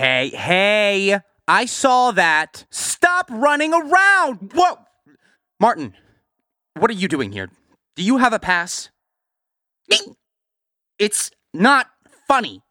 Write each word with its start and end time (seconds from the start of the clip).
Hey, 0.00 0.30
hey, 0.30 1.20
I 1.46 1.66
saw 1.66 2.10
that. 2.12 2.64
Stop 2.70 3.26
running 3.28 3.74
around. 3.74 4.50
Whoa. 4.54 4.78
Martin, 5.60 5.92
what 6.78 6.90
are 6.90 6.94
you 6.94 7.06
doing 7.06 7.32
here? 7.32 7.50
Do 7.96 8.02
you 8.02 8.16
have 8.16 8.32
a 8.32 8.38
pass? 8.38 8.88
It's 10.98 11.30
not 11.52 11.88
funny. 12.26 12.62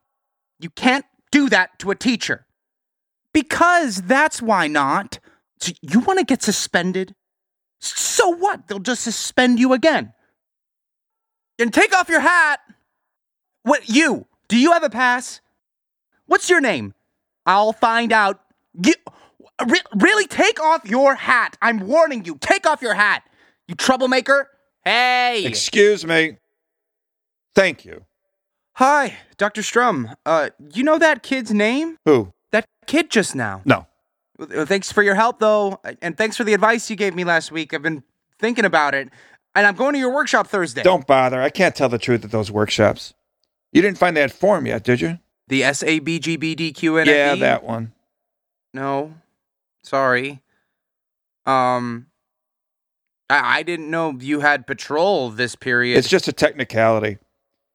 You 0.59 0.71
can't 0.71 1.05
do 1.31 1.49
that 1.49 1.77
to 1.77 1.91
a 1.91 1.95
teacher. 1.95 2.47
Because 3.31 4.01
that's 4.01 4.41
why 4.41 4.67
not. 4.67 5.19
So 5.59 5.73
you 5.83 5.99
want 5.99 6.17
to 6.17 6.25
get 6.25 6.41
suspended? 6.41 7.13
So 7.79 8.27
what? 8.27 8.67
They'll 8.67 8.79
just 8.79 9.03
suspend 9.03 9.59
you 9.59 9.73
again. 9.73 10.13
And 11.59 11.71
take 11.71 11.95
off 11.95 12.09
your 12.09 12.21
hat. 12.21 12.59
What, 13.61 13.87
you? 13.87 14.25
Do 14.47 14.57
you 14.57 14.71
have 14.71 14.83
a 14.83 14.89
pass? 14.89 15.41
What's 16.25 16.49
your 16.49 16.59
name? 16.59 16.95
I'll 17.49 17.73
find 17.73 18.13
out. 18.13 18.39
You, 18.81 18.93
re- 19.67 19.81
really? 19.95 20.27
Take 20.27 20.61
off 20.61 20.85
your 20.87 21.15
hat. 21.15 21.57
I'm 21.63 21.79
warning 21.79 22.23
you. 22.23 22.37
Take 22.39 22.67
off 22.67 22.81
your 22.83 22.93
hat. 22.93 23.23
You 23.67 23.73
troublemaker. 23.73 24.47
Hey. 24.85 25.45
Excuse 25.45 26.05
me. 26.05 26.37
Thank 27.55 27.85
you. 27.85 28.05
Hi, 28.73 29.17
Dr. 29.37 29.63
Strum. 29.63 30.11
Uh, 30.27 30.51
you 30.73 30.83
know 30.83 30.99
that 30.99 31.23
kid's 31.23 31.51
name? 31.51 31.97
Who? 32.05 32.31
That 32.51 32.65
kid 32.85 33.09
just 33.09 33.35
now. 33.35 33.61
No. 33.65 33.87
Uh, 34.39 34.65
Thanks 34.65 34.91
for 34.91 35.01
your 35.01 35.15
help, 35.15 35.39
though, 35.39 35.81
and 36.03 36.15
thanks 36.15 36.37
for 36.37 36.43
the 36.43 36.53
advice 36.53 36.89
you 36.89 36.95
gave 36.95 37.15
me 37.15 37.23
last 37.23 37.51
week. 37.51 37.73
I've 37.73 37.81
been 37.81 38.03
thinking 38.37 38.63
about 38.63 38.93
it, 38.93 39.09
and 39.55 39.67
I'm 39.67 39.75
going 39.75 39.93
to 39.93 39.99
your 39.99 40.13
workshop 40.13 40.47
Thursday. 40.47 40.83
Don't 40.83 41.05
bother. 41.05 41.41
I 41.41 41.49
can't 41.49 41.75
tell 41.75 41.89
the 41.89 41.97
truth 41.97 42.23
at 42.23 42.31
those 42.31 42.51
workshops. 42.51 43.13
You 43.73 43.81
didn't 43.81 43.97
find 43.97 44.15
that 44.15 44.31
form 44.31 44.65
yet, 44.67 44.83
did 44.83 45.01
you? 45.01 45.19
The 45.49 45.63
S 45.63 45.83
A 45.83 45.99
B 45.99 46.19
G 46.19 46.37
B 46.37 46.55
D 46.55 46.71
Q 46.71 46.97
N 46.97 47.07
F 47.07 47.13
E? 47.13 47.17
Yeah, 47.17 47.35
that 47.35 47.63
one. 47.63 47.91
No, 48.73 49.15
sorry. 49.83 50.41
Um, 51.45 52.07
I, 53.29 53.59
I 53.59 53.63
didn't 53.63 53.89
know 53.89 54.15
you 54.19 54.39
had 54.39 54.67
patrol 54.67 55.29
this 55.29 55.55
period. 55.55 55.97
It's 55.97 56.09
just 56.09 56.27
a 56.27 56.33
technicality. 56.33 57.17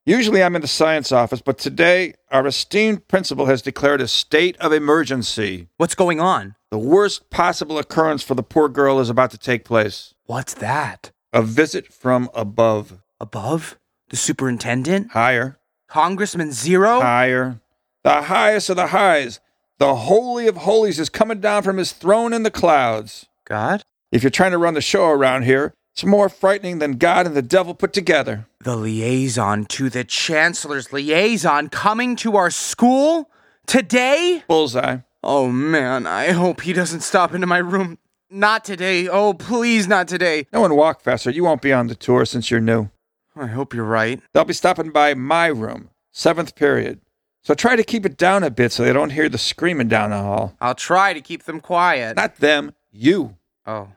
Usually 0.07 0.43
I'm 0.43 0.55
in 0.55 0.61
the 0.61 0.69
science 0.69 1.13
office, 1.13 1.41
but 1.41 1.57
today 1.57 2.15
our 2.31 2.47
esteemed 2.47 3.09
principal 3.09 3.47
has 3.47 3.63
declared 3.63 4.03
a 4.03 4.09
state 4.09 4.57
of 4.59 4.73
emergency. 4.73 5.69
What's 5.79 5.95
going 5.95 6.21
on? 6.21 6.57
The 6.71 6.79
worst 6.79 7.31
possible 7.31 7.79
occurrence 7.79 8.23
for 8.23 8.35
the 8.35 8.43
poor 8.43 8.69
girl 8.69 9.01
is 9.01 9.09
about 9.09 9.31
to 9.31 9.39
take 9.39 9.65
place. 9.65 10.15
What's 10.27 10.55
that? 10.55 11.11
A 11.33 11.43
visit 11.43 11.93
from 11.93 12.29
above. 12.35 13.01
Above 13.19 13.79
the 14.11 14.17
superintendent, 14.17 15.13
Higher. 15.13 15.59
Congressman 15.89 16.53
Zero. 16.53 17.01
Higher. 17.01 17.61
The 18.05 18.23
highest 18.23 18.69
of 18.71 18.77
the 18.77 18.89
highs. 18.89 19.41
The 19.79 19.95
Holy 19.95 20.47
of 20.47 20.59
Holies 20.59 21.01
is 21.01 21.09
coming 21.09 21.41
down 21.41 21.63
from 21.63 21.79
his 21.79 21.93
throne 21.93 22.33
in 22.33 22.43
the 22.43 22.51
clouds. 22.51 23.27
God, 23.47 23.83
If 24.13 24.23
you're 24.23 24.31
trying 24.31 24.53
to 24.53 24.59
run 24.59 24.75
the 24.75 24.81
show 24.81 25.09
around 25.09 25.43
here, 25.43 25.75
it's 25.93 26.05
more 26.05 26.29
frightening 26.29 26.79
than 26.79 26.93
God 26.99 27.27
and 27.27 27.35
the 27.35 27.43
devil 27.43 27.75
put 27.75 27.93
together. 27.93 28.47
the 28.61 28.77
liaison 28.77 29.65
to 29.67 29.91
the 29.91 30.05
chancellor's 30.05 30.93
liaison 30.93 31.69
coming 31.69 32.15
to 32.17 32.37
our 32.37 32.51
school 32.51 33.31
today. 33.67 34.43
Bullseye. 34.49 34.99
Oh 35.23 35.49
man, 35.51 36.07
I 36.07 36.33
hope 36.33 36.61
he 36.63 36.73
doesn't 36.73 37.01
stop 37.01 37.35
into 37.35 37.47
my 37.47 37.59
room. 37.59 37.99
Not 38.31 38.65
today. 38.65 39.09
Oh, 39.09 39.33
please, 39.35 39.87
not 39.89 40.09
today. 40.09 40.47
No 40.53 40.61
one 40.61 40.73
Walkfaster. 40.73 41.33
You 41.33 41.45
won't 41.45 41.63
be 41.63 41.73
on 41.73 41.87
the 41.87 41.95
tour 41.95 42.25
since 42.25 42.51
you're 42.51 42.61
new. 42.61 42.91
I 43.37 43.47
hope 43.47 43.73
you're 43.75 43.85
right. 43.85 44.21
They'll 44.33 44.45
be 44.45 44.53
stopping 44.55 44.91
by 44.91 45.15
my 45.15 45.47
room, 45.47 45.91
seventh 46.13 46.55
period. 46.57 47.01
So 47.45 47.53
try 47.55 47.77
to 47.77 47.85
keep 47.85 48.07
it 48.07 48.17
down 48.17 48.43
a 48.43 48.51
bit 48.51 48.73
so 48.73 48.83
they 48.85 48.93
don't 48.93 49.11
hear 49.11 49.29
the 49.29 49.37
screaming 49.37 49.89
down 49.89 50.11
the 50.11 50.17
hall. 50.17 50.57
I'll 50.63 50.75
try 50.75 51.13
to 51.13 51.21
keep 51.21 51.43
them 51.45 51.61
quiet. 51.61 52.17
Not 52.17 52.37
them, 52.37 52.73
you. 52.91 53.37
oh, 53.67 53.89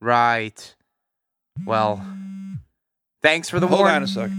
right. 0.00 0.74
Well, 1.64 2.04
thanks 3.22 3.48
for 3.48 3.60
the 3.60 3.68
Hold 3.68 3.82
warning. 3.82 3.96
on 3.96 4.02
a 4.02 4.06
sec. 4.08 4.30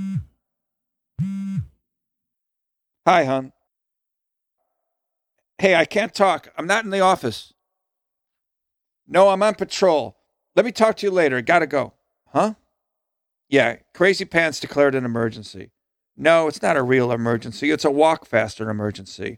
Hi, 3.08 3.24
hon. 3.24 3.54
Hey, 5.58 5.76
I 5.76 5.86
can't 5.86 6.14
talk. 6.14 6.50
I'm 6.58 6.68
not 6.68 6.84
in 6.84 6.90
the 6.92 7.00
office. 7.00 7.54
No, 9.08 9.30
I'm 9.30 9.42
on 9.42 9.56
patrol. 9.56 10.18
Let 10.56 10.66
me 10.66 10.74
talk 10.74 10.98
to 10.98 11.06
you 11.08 11.12
later. 11.12 11.42
Gotta 11.42 11.66
go. 11.66 11.94
Huh? 12.28 12.56
Yeah, 13.48 13.78
Crazy 13.94 14.26
Pants 14.26 14.60
declared 14.60 14.96
an 14.96 15.06
emergency. 15.06 15.72
No, 16.18 16.48
it's 16.48 16.62
not 16.64 16.76
a 16.76 16.82
real 16.82 17.12
emergency. 17.12 17.70
It's 17.70 17.86
a 17.86 17.90
Walkfaster 17.90 18.70
emergency. 18.70 19.38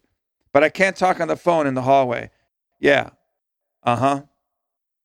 But 0.53 0.63
I 0.63 0.69
can't 0.69 0.95
talk 0.95 1.19
on 1.19 1.27
the 1.27 1.35
phone 1.35 1.67
in 1.67 1.73
the 1.73 1.81
hallway. 1.81 2.31
Yeah. 2.79 3.09
Uh 3.83 3.97
huh. 3.97 4.21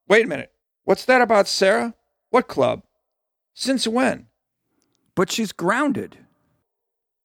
Wait 0.08 0.24
a 0.24 0.28
minute. 0.28 0.52
What's 0.84 1.04
that 1.06 1.20
about 1.20 1.48
Sarah? 1.48 1.94
What 2.30 2.46
club? 2.48 2.82
Since 3.54 3.88
when? 3.88 4.26
But 5.14 5.30
she's 5.30 5.52
grounded. 5.52 6.18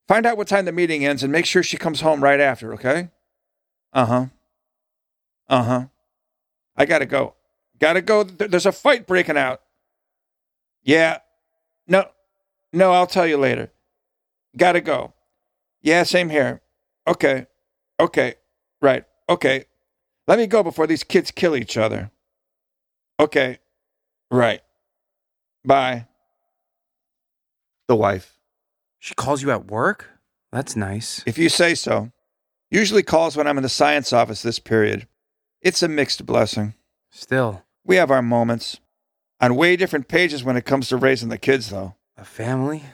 Find 0.08 0.26
out 0.26 0.36
what 0.36 0.48
time 0.48 0.64
the 0.64 0.72
meeting 0.72 1.04
ends 1.04 1.22
and 1.22 1.32
make 1.32 1.46
sure 1.46 1.62
she 1.62 1.76
comes 1.76 2.00
home 2.00 2.22
right 2.22 2.40
after, 2.40 2.74
okay? 2.74 3.10
Uh 3.92 4.06
huh. 4.06 4.26
Uh 5.48 5.62
huh. 5.62 5.84
I 6.76 6.84
gotta 6.86 7.06
go. 7.06 7.34
Gotta 7.78 8.02
go. 8.02 8.24
There's 8.24 8.66
a 8.66 8.72
fight 8.72 9.06
breaking 9.06 9.36
out. 9.36 9.60
Yeah. 10.82 11.18
No. 11.86 12.06
No, 12.72 12.92
I'll 12.92 13.06
tell 13.06 13.26
you 13.26 13.36
later. 13.36 13.70
Gotta 14.56 14.80
go. 14.80 15.12
Yeah, 15.82 16.02
same 16.02 16.28
here. 16.28 16.60
Okay. 17.06 17.46
Okay. 17.98 18.34
Right. 18.82 19.04
Okay. 19.28 19.64
Let 20.26 20.38
me 20.38 20.46
go 20.46 20.62
before 20.62 20.86
these 20.86 21.04
kids 21.04 21.30
kill 21.30 21.56
each 21.56 21.76
other. 21.76 22.10
Okay. 23.18 23.58
Right. 24.30 24.60
Bye. 25.64 26.06
The 27.88 27.96
wife. 27.96 28.38
She 28.98 29.14
calls 29.14 29.42
you 29.42 29.50
at 29.50 29.70
work? 29.70 30.08
That's 30.52 30.76
nice. 30.76 31.22
If 31.26 31.38
you 31.38 31.48
say 31.48 31.74
so. 31.74 32.12
Usually 32.70 33.02
calls 33.02 33.36
when 33.36 33.46
I'm 33.46 33.56
in 33.56 33.62
the 33.62 33.68
science 33.68 34.12
office 34.12 34.42
this 34.42 34.58
period. 34.58 35.06
It's 35.60 35.82
a 35.82 35.88
mixed 35.88 36.24
blessing. 36.24 36.74
Still, 37.10 37.64
We 37.84 37.96
have 37.96 38.10
our 38.10 38.22
moments. 38.22 38.78
On 39.40 39.56
way 39.56 39.74
different 39.76 40.06
pages 40.06 40.44
when 40.44 40.56
it 40.56 40.64
comes 40.64 40.88
to 40.88 40.96
raising 40.96 41.28
the 41.30 41.38
kids, 41.38 41.70
though. 41.70 41.94
a 42.16 42.24
family? 42.24 42.84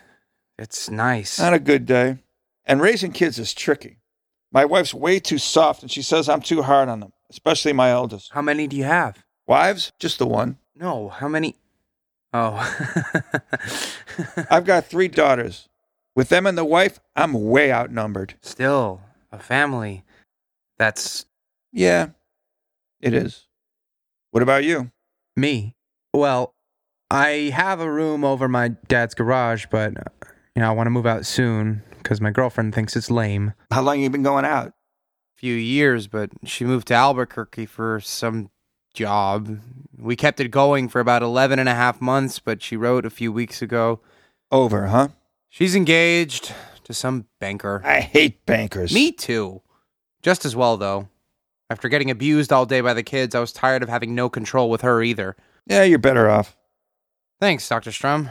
It's 0.58 0.90
nice. 0.90 1.38
Not 1.38 1.54
a 1.54 1.58
good 1.58 1.86
day. 1.86 2.18
And 2.64 2.80
raising 2.80 3.12
kids 3.12 3.38
is 3.38 3.54
tricky. 3.54 3.98
My 4.52 4.64
wife's 4.64 4.94
way 4.94 5.18
too 5.18 5.38
soft, 5.38 5.82
and 5.82 5.90
she 5.90 6.02
says 6.02 6.28
I'm 6.28 6.40
too 6.40 6.62
hard 6.62 6.88
on 6.88 7.00
them, 7.00 7.12
especially 7.30 7.72
my 7.72 7.90
eldest. 7.90 8.32
How 8.32 8.42
many 8.42 8.66
do 8.66 8.76
you 8.76 8.84
have? 8.84 9.22
Wives? 9.46 9.92
Just 9.98 10.18
the 10.18 10.26
one. 10.26 10.58
No, 10.74 11.08
how 11.08 11.28
many? 11.28 11.56
Oh. 12.32 12.56
I've 14.50 14.64
got 14.64 14.86
three 14.88 15.08
daughters. 15.08 15.68
With 16.14 16.30
them 16.30 16.46
and 16.46 16.56
the 16.56 16.64
wife, 16.64 16.98
I'm 17.14 17.34
way 17.34 17.70
outnumbered. 17.70 18.34
Still, 18.40 19.02
a 19.30 19.38
family. 19.38 20.04
That's 20.78 21.26
Yeah, 21.72 22.08
it 23.00 23.12
is. 23.14 23.46
What 24.30 24.42
about 24.42 24.64
you? 24.64 24.90
Me? 25.36 25.76
Well, 26.12 26.54
I 27.10 27.52
have 27.54 27.80
a 27.80 27.90
room 27.90 28.24
over 28.24 28.48
my 28.48 28.68
dad's 28.68 29.14
garage, 29.14 29.66
but 29.70 29.94
you 30.56 30.62
know 30.62 30.68
I 30.68 30.72
want 30.72 30.86
to 30.86 30.90
move 30.90 31.06
out 31.06 31.26
soon 31.26 31.82
because 31.98 32.20
my 32.20 32.30
girlfriend 32.30 32.74
thinks 32.74 32.96
it's 32.96 33.10
lame. 33.10 33.52
How 33.70 33.82
long 33.82 34.00
you 34.00 34.08
been 34.08 34.22
going 34.22 34.46
out? 34.46 34.68
A 34.68 34.72
few 35.36 35.54
years, 35.54 36.06
but 36.06 36.30
she 36.44 36.64
moved 36.64 36.88
to 36.88 36.94
Albuquerque 36.94 37.66
for 37.66 38.00
some 38.00 38.50
job. 38.94 39.60
We 39.98 40.16
kept 40.16 40.40
it 40.40 40.48
going 40.48 40.88
for 40.88 41.00
about 41.00 41.22
11 41.22 41.58
and 41.58 41.68
a 41.68 41.74
half 41.74 42.00
months, 42.00 42.38
but 42.38 42.62
she 42.62 42.74
wrote 42.74 43.04
a 43.04 43.10
few 43.10 43.30
weeks 43.30 43.60
ago. 43.60 44.00
Over, 44.50 44.86
huh? 44.86 45.08
She's 45.50 45.76
engaged 45.76 46.54
to 46.84 46.94
some 46.94 47.26
banker. 47.38 47.82
I 47.84 48.00
hate 48.00 48.46
bankers. 48.46 48.94
Me 48.94 49.12
too. 49.12 49.60
Just 50.22 50.46
as 50.46 50.56
well, 50.56 50.78
though. 50.78 51.08
After 51.68 51.90
getting 51.90 52.10
abused 52.10 52.52
all 52.52 52.64
day 52.64 52.80
by 52.80 52.94
the 52.94 53.02
kids, 53.02 53.34
I 53.34 53.40
was 53.40 53.52
tired 53.52 53.82
of 53.82 53.90
having 53.90 54.14
no 54.14 54.30
control 54.30 54.70
with 54.70 54.80
her 54.80 55.02
either. 55.02 55.36
Yeah, 55.66 55.82
you're 55.82 55.98
better 55.98 56.30
off. 56.30 56.56
Thanks, 57.40 57.68
Dr. 57.68 57.92
Strum. 57.92 58.30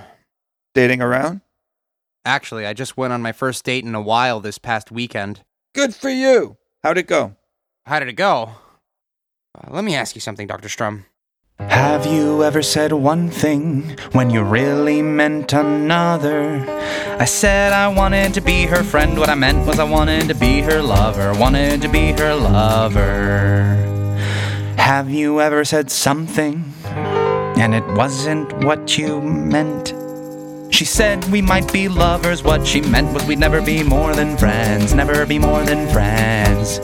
Dating 0.74 1.01
around? 1.01 1.42
Actually, 2.25 2.66
I 2.66 2.74
just 2.74 2.98
went 2.98 3.13
on 3.13 3.22
my 3.22 3.31
first 3.31 3.63
date 3.63 3.86
in 3.86 3.94
a 3.94 4.01
while 4.01 4.39
this 4.39 4.57
past 4.57 4.92
weekend. 4.92 5.44
Good 5.75 5.94
for 5.94 6.10
you. 6.10 6.57
How'd 6.83 6.98
it 6.98 7.07
go? 7.07 7.36
How 7.86 8.00
did 8.00 8.07
it 8.07 8.13
go? 8.13 8.50
Uh, 9.54 9.69
let 9.69 9.83
me 9.83 9.95
ask 9.95 10.16
you 10.16 10.22
something, 10.22 10.48
Dr. 10.48 10.68
Strum. 10.68 11.06
Have 11.60 12.06
you 12.06 12.44
ever 12.44 12.62
said 12.62 12.92
one 12.92 13.30
thing 13.30 13.95
when 14.12 14.30
you 14.30 14.42
really 14.44 15.01
meant 15.04 15.54
another? 15.54 16.66
I 17.19 17.25
said 17.25 17.72
I 17.72 17.88
wanted 17.88 18.33
to 18.33 18.42
be 18.42 18.66
her 18.66 18.83
friend. 18.83 19.18
What 19.18 19.30
I 19.30 19.36
meant 19.36 19.66
was 19.68 19.80
I 19.80 19.83
wanted 19.83 20.27
to 20.27 20.36
be 20.36 20.62
her 20.62 20.81
lover. 20.81 21.33
Wanted 21.39 21.81
to 21.83 21.88
be 21.88 22.12
her 22.13 22.36
lover. 22.36 23.75
Have 24.77 25.10
you 25.10 25.39
ever 25.39 25.63
said 25.63 25.92
something 25.92 26.74
and 26.86 27.74
it 27.74 27.86
wasn't 27.95 28.51
what 28.66 28.98
you 28.98 29.22
meant? 29.22 29.94
She 30.75 30.83
said 30.83 31.24
we 31.31 31.42
might 31.42 31.72
be 31.72 31.88
lovers. 31.88 32.44
What 32.44 32.68
she 32.68 32.81
meant 32.81 33.13
was 33.13 33.24
we'd 33.25 33.39
never 33.39 33.62
be 33.62 33.81
more 33.81 34.13
than 34.13 34.36
friends. 34.36 34.94
Never 34.94 35.25
be 35.25 35.39
more 35.39 35.63
than 35.63 35.88
friends. 35.88 36.81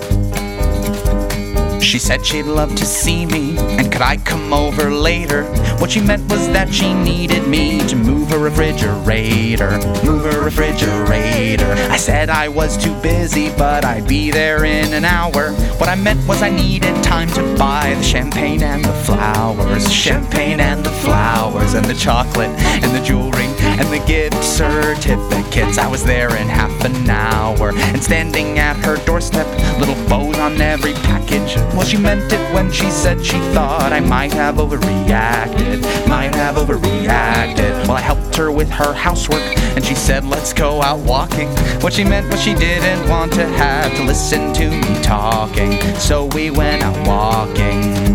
She 1.81 1.99
said 1.99 2.25
she'd 2.25 2.45
love 2.45 2.73
to 2.75 2.85
see 2.85 3.25
me, 3.25 3.57
and 3.57 3.91
could 3.91 4.01
I 4.01 4.15
come 4.15 4.53
over 4.53 4.89
later? 4.89 5.43
What 5.79 5.91
she 5.91 5.99
meant 5.99 6.31
was 6.31 6.47
that 6.49 6.73
she 6.73 6.93
needed 6.93 7.47
me 7.47 7.85
to 7.87 7.95
move 7.95 8.29
her 8.29 8.39
refrigerator, 8.39 9.71
move 10.03 10.23
her 10.31 10.41
refrigerator. 10.41 11.73
I 11.89 11.97
said 11.97 12.29
I 12.29 12.47
was 12.47 12.77
too 12.77 12.93
busy, 13.01 13.49
but 13.57 13.83
I'd 13.83 14.07
be 14.07 14.31
there 14.31 14.63
in 14.63 14.93
an 14.93 15.03
hour. 15.03 15.51
What 15.79 15.89
I 15.89 15.95
meant 15.95 16.25
was 16.27 16.41
I 16.41 16.49
needed 16.49 17.03
time 17.03 17.29
to 17.31 17.41
buy 17.57 17.93
the 17.95 18.03
champagne 18.03 18.63
and 18.63 18.85
the 18.85 18.93
flowers, 18.93 19.91
champagne 19.91 20.61
and 20.61 20.85
the 20.85 20.91
flowers, 20.91 21.73
and 21.73 21.85
the 21.85 21.95
chocolate 21.95 22.51
and 22.61 22.95
the 22.95 23.03
jewelry 23.03 23.47
and 23.63 23.87
the 23.89 24.03
gift 24.07 24.41
certificates. 24.43 25.77
I 25.77 25.87
was 25.87 26.03
there 26.05 26.29
in 26.37 26.47
half 26.47 26.85
an 26.85 27.09
hour, 27.09 27.73
and 27.75 28.01
standing 28.01 28.59
at 28.59 28.77
her 28.85 28.97
doorstep, 29.05 29.47
little 29.77 29.95
bows 30.07 30.37
on 30.37 30.61
every 30.61 30.93
Well, 31.31 31.85
she 31.85 31.97
meant 31.97 32.31
it 32.33 32.53
when 32.53 32.69
she 32.71 32.89
said 32.91 33.25
she 33.25 33.39
thought 33.53 33.93
I 33.93 34.01
might 34.01 34.33
have 34.33 34.55
overreacted, 34.55 35.81
might 36.05 36.35
have 36.35 36.55
overreacted. 36.55 37.87
Well, 37.87 37.91
I 37.91 38.01
helped 38.01 38.35
her 38.35 38.51
with 38.51 38.69
her 38.69 38.93
housework, 38.93 39.41
and 39.75 39.83
she 39.83 39.95
said, 39.95 40.25
Let's 40.25 40.51
go 40.51 40.81
out 40.81 40.99
walking. 40.99 41.47
What 41.79 41.93
she 41.93 42.03
meant 42.03 42.29
was 42.29 42.41
she 42.41 42.53
didn't 42.53 43.09
want 43.09 43.31
to 43.33 43.47
have 43.47 43.95
to 43.95 44.03
listen 44.03 44.53
to 44.55 44.69
me 44.69 45.01
talking, 45.01 45.81
so 45.95 46.25
we 46.25 46.51
went 46.51 46.83
out 46.83 47.07
walking. 47.07 48.10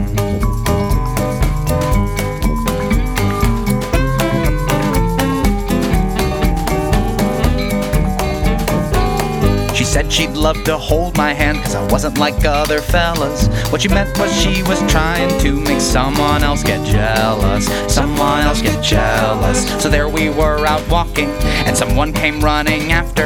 She'd 10.16 10.30
love 10.30 10.64
to 10.64 10.78
hold 10.78 11.14
my 11.18 11.34
hand 11.34 11.58
cause 11.58 11.74
I 11.74 11.86
wasn't 11.92 12.16
like 12.16 12.42
other 12.46 12.80
fellas. 12.80 13.48
What 13.70 13.82
she 13.82 13.88
meant 13.88 14.18
was 14.18 14.32
she 14.34 14.62
was 14.62 14.80
trying 14.90 15.38
to 15.40 15.60
make 15.60 15.80
someone 15.80 16.42
else 16.42 16.62
get 16.62 16.86
jealous. 16.86 17.66
Someone 17.92 18.40
else 18.40 18.62
get 18.62 18.82
jealous. 18.82 19.68
So 19.82 19.90
there 19.90 20.08
we 20.08 20.30
were 20.30 20.66
out 20.66 20.88
walking, 20.88 21.28
and 21.66 21.76
someone 21.76 22.14
came 22.14 22.40
running 22.40 22.92
after. 22.92 23.24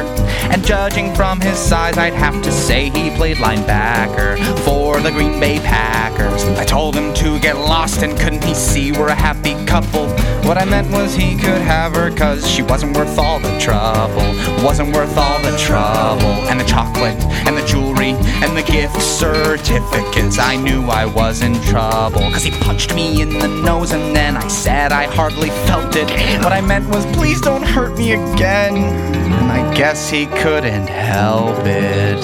And 0.51 0.65
judging 0.65 1.15
from 1.15 1.39
his 1.39 1.57
size, 1.57 1.97
I'd 1.97 2.13
have 2.13 2.41
to 2.43 2.51
say 2.51 2.89
he 2.89 3.09
played 3.11 3.37
linebacker 3.37 4.37
for 4.65 4.99
the 4.99 5.11
Green 5.11 5.39
Bay 5.39 5.59
Packers. 5.59 6.43
I 6.59 6.65
told 6.65 6.93
him 6.95 7.13
to 7.13 7.39
get 7.39 7.55
lost, 7.55 8.03
and 8.03 8.19
couldn't 8.19 8.43
he 8.43 8.53
see 8.53 8.91
we're 8.91 9.07
a 9.07 9.15
happy 9.15 9.53
What 9.71 10.57
I 10.57 10.65
meant 10.65 10.91
was 10.91 11.15
he 11.15 11.37
could 11.37 11.61
have 11.61 11.95
her 11.95 12.11
cause 12.11 12.45
she 12.45 12.61
wasn't 12.61 12.97
worth 12.97 13.17
all 13.17 13.39
the 13.39 13.57
trouble. 13.57 14.21
Wasn't 14.65 14.93
worth 14.93 15.17
all 15.17 15.41
the 15.41 15.55
trouble. 15.57 16.27
And 16.49 16.59
the 16.59 16.65
chocolate, 16.65 17.15
and 17.47 17.55
the 17.55 17.65
jewelry, 17.65 18.11
and 18.43 18.57
the 18.57 18.63
gift 18.63 19.01
certificates. 19.01 20.37
I 20.39 20.57
knew 20.57 20.83
I 20.89 21.05
was 21.05 21.41
in 21.41 21.53
trouble. 21.61 22.19
Cause 22.33 22.43
he 22.43 22.51
punched 22.51 22.93
me 22.93 23.21
in 23.21 23.29
the 23.29 23.47
nose, 23.47 23.93
and 23.93 24.13
then 24.13 24.35
I 24.35 24.45
said 24.49 24.91
I 24.91 25.05
hardly 25.05 25.51
felt 25.65 25.95
it. 25.95 26.09
What 26.43 26.51
I 26.51 26.59
meant 26.59 26.89
was, 26.89 27.05
please 27.15 27.39
don't 27.39 27.63
hurt 27.63 27.97
me 27.97 28.11
again. 28.11 28.75
And 28.75 29.51
I 29.53 29.73
guess 29.73 30.09
he 30.09 30.25
couldn't 30.25 30.87
help 30.87 31.59
it. 31.59 32.19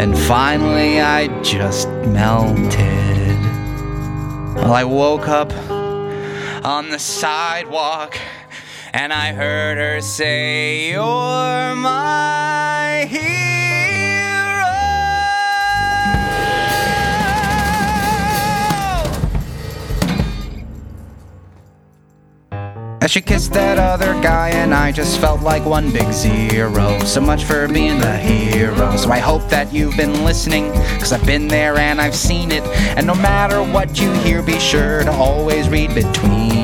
And 0.00 0.16
finally, 0.16 0.98
I 1.02 1.28
just 1.42 1.88
melted. 2.06 3.38
Well, 4.56 4.72
I 4.72 4.84
woke 4.84 5.28
up 5.28 5.52
on 6.64 6.90
the 6.90 6.98
sidewalk 6.98 8.18
and 8.92 9.12
I 9.12 9.32
heard 9.32 9.78
her 9.78 10.00
say, 10.00 10.90
You're 10.90 11.74
my 11.76 13.06
hero. 13.08 13.49
As 23.02 23.10
she 23.10 23.22
kissed 23.22 23.54
that 23.54 23.78
other 23.78 24.12
guy, 24.20 24.50
and 24.50 24.74
I 24.74 24.92
just 24.92 25.18
felt 25.22 25.40
like 25.40 25.64
one 25.64 25.90
big 25.90 26.12
zero. 26.12 26.98
So 27.00 27.22
much 27.22 27.44
for 27.44 27.66
being 27.66 27.98
the 27.98 28.14
hero. 28.18 28.94
So 28.96 29.10
I 29.10 29.18
hope 29.18 29.48
that 29.48 29.72
you've 29.72 29.96
been 29.96 30.22
listening, 30.22 30.70
cause 30.98 31.10
I've 31.10 31.24
been 31.24 31.48
there 31.48 31.78
and 31.78 31.98
I've 31.98 32.14
seen 32.14 32.52
it. 32.52 32.62
And 32.98 33.06
no 33.06 33.14
matter 33.14 33.62
what 33.62 33.98
you 33.98 34.12
hear, 34.12 34.42
be 34.42 34.58
sure 34.58 35.02
to 35.04 35.12
always 35.12 35.70
read 35.70 35.94
between 35.94 36.59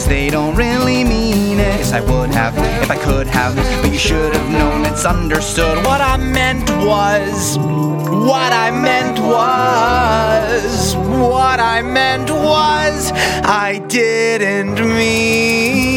cause 0.00 0.08
they 0.08 0.30
don't 0.30 0.56
really 0.56 1.04
mean 1.04 1.58
it. 1.58 1.78
Yes, 1.78 1.92
I 1.92 2.00
would 2.00 2.30
have 2.30 2.56
if 2.82 2.90
I 2.90 2.96
could 2.96 3.26
have, 3.26 3.54
but 3.82 3.92
you 3.92 3.98
should 3.98 4.34
have 4.34 4.50
known 4.50 4.86
it's 4.86 5.04
understood. 5.04 5.84
What 5.84 6.00
I 6.00 6.16
meant 6.16 6.70
was, 6.70 7.58
what 7.58 8.52
I 8.52 8.70
meant 8.70 9.18
was, 9.18 10.96
what 10.96 11.60
I 11.60 11.82
meant 11.82 12.30
was, 12.30 13.12
I 13.12 13.84
didn't 13.88 14.76
mean. 14.76 15.90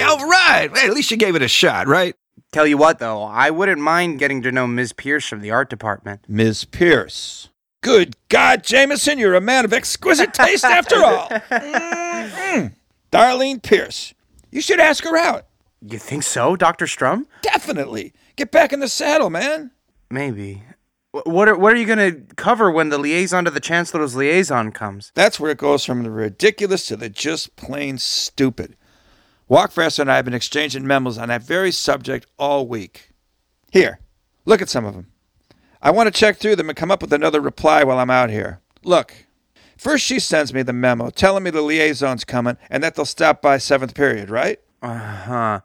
All 0.00 0.28
right. 0.28 0.70
At 0.84 0.94
least 0.94 1.10
you 1.10 1.16
gave 1.16 1.34
it 1.34 1.42
a 1.42 1.48
shot, 1.48 1.88
right? 1.88 2.14
Tell 2.52 2.66
you 2.66 2.78
what, 2.78 3.00
though, 3.00 3.22
I 3.22 3.50
wouldn't 3.50 3.80
mind 3.80 4.18
getting 4.20 4.42
to 4.42 4.52
know 4.52 4.66
Ms. 4.66 4.92
Pierce 4.92 5.26
from 5.26 5.40
the 5.40 5.50
art 5.50 5.68
department. 5.68 6.20
Ms. 6.28 6.64
Pierce. 6.64 7.50
Good 7.80 8.16
God, 8.28 8.64
Jameson, 8.64 9.18
you're 9.18 9.34
a 9.34 9.40
man 9.40 9.64
of 9.64 9.72
exquisite 9.72 10.34
taste 10.34 10.64
after 10.64 10.96
all. 11.04 11.28
Mhm. 11.50 12.72
Darlene 13.12 13.62
Pierce. 13.62 14.12
You 14.50 14.60
should 14.60 14.80
ask 14.80 15.04
her 15.04 15.16
out. 15.16 15.46
You 15.80 15.98
think 15.98 16.22
so, 16.24 16.56
Dr. 16.56 16.86
Strum? 16.86 17.26
Definitely. 17.42 18.12
Get 18.36 18.50
back 18.50 18.72
in 18.72 18.80
the 18.80 18.88
saddle, 18.88 19.30
man. 19.30 19.70
Maybe. 20.10 20.62
What 21.12 21.48
are, 21.48 21.56
what 21.56 21.72
are 21.72 21.76
you 21.76 21.86
going 21.86 21.98
to 22.28 22.34
cover 22.34 22.70
when 22.70 22.88
the 22.90 22.98
liaison 22.98 23.44
to 23.44 23.50
the 23.50 23.60
Chancellor's 23.60 24.14
liaison 24.16 24.72
comes? 24.72 25.10
That's 25.14 25.38
where 25.40 25.50
it 25.52 25.58
goes 25.58 25.84
from 25.84 26.02
the 26.02 26.10
ridiculous 26.10 26.86
to 26.86 26.96
the 26.96 27.08
just 27.08 27.56
plain 27.56 27.98
stupid. 27.98 28.76
Walkfast 29.48 29.98
and 29.98 30.10
I 30.10 30.16
have 30.16 30.24
been 30.26 30.34
exchanging 30.34 30.86
memos 30.86 31.16
on 31.16 31.28
that 31.28 31.42
very 31.42 31.72
subject 31.72 32.26
all 32.38 32.66
week. 32.66 33.10
Here, 33.70 34.00
look 34.44 34.60
at 34.60 34.68
some 34.68 34.84
of 34.84 34.94
them. 34.94 35.06
I 35.80 35.90
want 35.90 36.06
to 36.12 36.18
check 36.18 36.38
through 36.38 36.56
them 36.56 36.68
and 36.68 36.76
come 36.76 36.90
up 36.90 37.02
with 37.02 37.12
another 37.12 37.40
reply 37.40 37.84
while 37.84 37.98
I'm 37.98 38.10
out 38.10 38.30
here. 38.30 38.60
Look, 38.82 39.14
first 39.76 40.04
she 40.04 40.18
sends 40.18 40.52
me 40.52 40.62
the 40.62 40.72
memo 40.72 41.10
telling 41.10 41.44
me 41.44 41.50
the 41.50 41.62
liaison's 41.62 42.24
coming 42.24 42.56
and 42.68 42.82
that 42.82 42.94
they'll 42.94 43.04
stop 43.04 43.40
by 43.40 43.58
seventh 43.58 43.94
period, 43.94 44.30
right? 44.30 44.60
Uh-huh. 44.82 45.60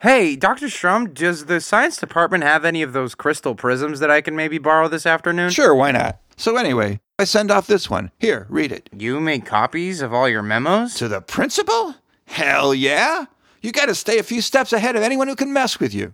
Hey, 0.00 0.36
Dr. 0.36 0.68
Strum, 0.68 1.14
does 1.14 1.46
the 1.46 1.62
science 1.62 1.96
department 1.96 2.44
have 2.44 2.64
any 2.66 2.82
of 2.82 2.92
those 2.92 3.14
crystal 3.14 3.54
prisms 3.54 4.00
that 4.00 4.10
I 4.10 4.20
can 4.20 4.36
maybe 4.36 4.58
borrow 4.58 4.86
this 4.86 5.06
afternoon? 5.06 5.50
Sure, 5.50 5.74
why 5.74 5.92
not? 5.92 6.18
So 6.36 6.56
anyway, 6.56 7.00
I 7.18 7.24
send 7.24 7.50
off 7.50 7.66
this 7.66 7.88
one. 7.88 8.10
Here, 8.18 8.46
read 8.50 8.70
it. 8.70 8.90
You 8.94 9.18
make 9.18 9.46
copies 9.46 10.02
of 10.02 10.12
all 10.12 10.28
your 10.28 10.42
memos? 10.42 10.94
To 10.96 11.08
the 11.08 11.22
principal? 11.22 11.94
Hell 12.26 12.74
yeah! 12.74 13.26
You 13.62 13.72
got 13.72 13.86
to 13.86 13.94
stay 13.94 14.18
a 14.18 14.22
few 14.22 14.42
steps 14.42 14.74
ahead 14.74 14.94
of 14.94 15.02
anyone 15.02 15.28
who 15.28 15.36
can 15.36 15.52
mess 15.54 15.80
with 15.80 15.94
you. 15.94 16.12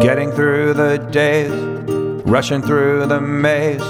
Getting 0.00 0.30
through 0.30 0.74
the 0.74 0.98
days, 1.10 1.50
rushing 2.24 2.62
through 2.62 3.06
the 3.06 3.20
maze, 3.20 3.82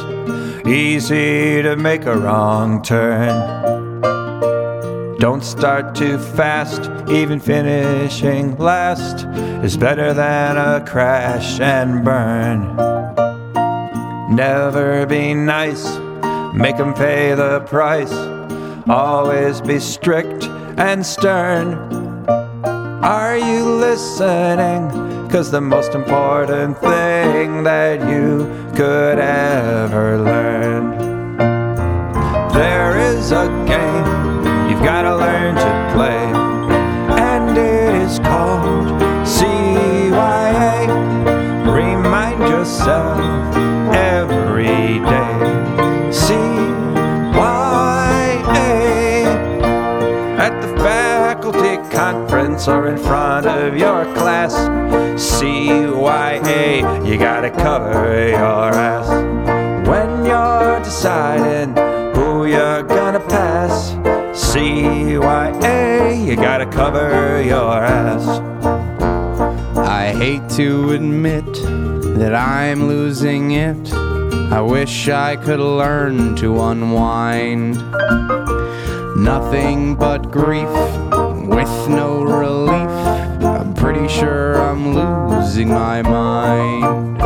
easy 0.66 1.60
to 1.60 1.76
make 1.76 2.06
a 2.06 2.16
wrong 2.16 2.82
turn. 2.82 4.00
Don't 5.18 5.44
start 5.44 5.94
too 5.94 6.18
fast, 6.18 6.90
even 7.10 7.38
finishing 7.38 8.56
last 8.56 9.26
is 9.62 9.76
better 9.76 10.14
than 10.14 10.56
a 10.56 10.82
crash 10.86 11.60
and 11.60 12.02
burn. 12.02 12.74
Never 14.34 15.04
be 15.04 15.34
nice, 15.34 15.98
make 16.54 16.76
'em 16.80 16.94
pay 16.94 17.34
the 17.34 17.60
price. 17.66 18.16
Always 18.88 19.60
be 19.60 19.78
strict 19.78 20.48
and 20.78 21.04
stern. 21.04 21.76
Are 23.02 23.36
you 23.36 23.64
listening? 23.64 25.07
Cause 25.30 25.50
the 25.50 25.60
most 25.60 25.94
important 25.94 26.78
thing 26.78 27.62
that 27.62 28.00
you 28.08 28.46
could 28.74 29.18
ever 29.18 30.18
learn. 30.18 31.36
There 32.52 32.98
is 32.98 33.30
a 33.30 33.46
game 33.68 34.06
you've 34.70 34.82
gotta 34.82 35.14
learn 35.14 35.54
to 35.54 35.92
play, 35.94 36.32
and 37.20 37.56
it 37.58 37.94
is 37.94 38.18
called 38.20 39.00
CYA. 39.22 40.88
Remind 41.72 42.40
yourself 42.48 43.20
every 43.94 44.98
day. 44.98 46.10
CYA 46.10 46.48
at 50.38 50.60
the 50.62 50.68
faculty 50.82 51.76
conference 51.94 52.66
or 52.66 52.88
in 52.88 52.96
front 52.96 53.46
of 53.46 53.76
your 53.76 54.04
class. 54.14 54.87
CYA, 55.18 57.04
you 57.04 57.18
gotta 57.18 57.50
cover 57.50 58.28
your 58.28 58.38
ass. 58.72 59.08
When 59.88 60.24
you're 60.24 60.78
deciding 60.78 61.74
who 62.14 62.46
you're 62.46 62.84
gonna 62.84 63.18
pass, 63.18 63.94
CYA, 64.32 66.24
you 66.24 66.36
gotta 66.36 66.66
cover 66.66 67.42
your 67.42 67.82
ass. 67.82 68.40
I 69.76 70.14
hate 70.16 70.48
to 70.50 70.92
admit 70.92 71.52
that 72.16 72.32
I'm 72.36 72.86
losing 72.86 73.50
it. 73.50 73.92
I 74.52 74.60
wish 74.60 75.08
I 75.08 75.34
could 75.34 75.58
learn 75.58 76.36
to 76.36 76.62
unwind. 76.62 77.76
Nothing 79.18 79.96
but 79.96 80.30
grief 80.30 80.68
with 80.68 81.88
no 81.88 82.22
relief. 82.22 82.88
I'm 83.44 83.74
pretty 83.74 84.06
sure 84.06 84.54
I'm 84.60 84.94
losing 84.94 85.68
my 85.68 86.02
mind. 86.02 87.18